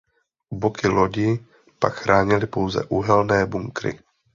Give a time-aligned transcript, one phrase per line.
[0.61, 1.39] Boky lodi
[1.79, 3.99] pak chránily pouze uhelné bunkry.